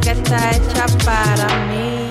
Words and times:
que 0.00 0.10
está 0.10 0.50
hecha 0.50 0.86
para 1.04 1.46
mí. 1.66 2.03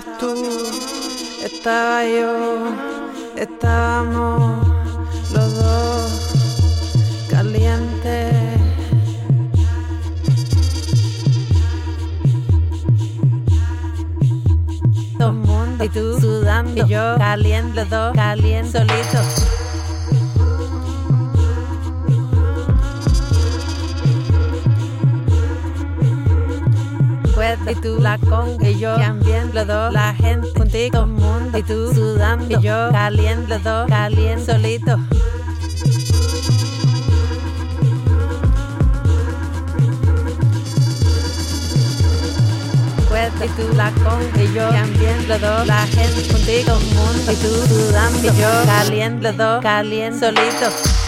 estabas 0.00 0.18
tú, 0.18 1.44
estaba 1.44 2.04
yo, 2.04 2.74
estábamos 3.36 4.66
los 5.32 5.54
dos 5.54 7.26
calientes. 7.28 8.34
Todo 15.18 15.32
mundo, 15.32 15.84
y 15.84 15.88
tú 15.88 16.20
sudando, 16.20 16.86
y 16.86 16.88
yo 16.88 17.16
caliente, 17.18 17.74
los 17.74 17.90
dos 17.90 18.14
calientes, 18.14 18.72
solitos. 18.72 19.69
y 27.70 27.74
tú 27.76 27.98
la 28.00 28.18
con 28.18 28.56
y 28.64 28.78
yo 28.80 28.96
también 28.96 29.52
lo 29.54 29.90
la 29.90 30.12
gente 30.14 30.48
contigo 30.54 31.02
común 31.02 31.52
y 31.56 31.62
tú 31.62 31.94
sudando 31.94 32.58
y 32.58 32.62
yo 32.62 32.90
caliente 32.90 33.48
lo 33.48 33.58
doy 33.60 33.88
caliente 33.88 34.52
solito. 34.52 34.98
Y 43.42 43.48
tú 43.48 43.74
la 43.74 43.90
con 43.92 44.20
y 44.38 44.52
yo 44.54 44.68
también 44.68 45.28
lo 45.28 45.64
la 45.64 45.86
gente 45.86 46.28
contigo 46.30 46.74
común 46.74 47.16
y 47.22 47.36
tú 47.36 47.48
sudando 47.68 48.20
y 48.20 48.36
yo 48.38 48.50
caliente 48.66 49.32
lo 49.32 49.60
doy 49.60 50.18
solito. 50.18 50.99